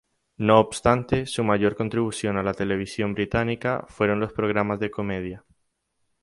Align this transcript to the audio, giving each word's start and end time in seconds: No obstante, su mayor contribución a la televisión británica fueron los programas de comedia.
No 0.39 0.59
obstante, 0.59 1.27
su 1.27 1.43
mayor 1.43 1.75
contribución 1.75 2.35
a 2.35 2.41
la 2.41 2.55
televisión 2.55 3.13
británica 3.13 3.85
fueron 3.87 4.19
los 4.19 4.33
programas 4.33 4.79
de 4.79 4.89
comedia. 4.89 5.45